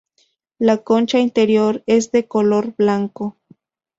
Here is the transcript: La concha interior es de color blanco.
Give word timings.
La 0.57 0.77
concha 0.77 1.19
interior 1.19 1.83
es 1.85 2.11
de 2.11 2.27
color 2.27 2.73
blanco. 2.75 3.37